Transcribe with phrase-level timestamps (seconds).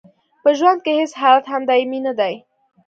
[0.41, 2.35] په ژوند کې هیڅ حالت هم دایمي نه دی.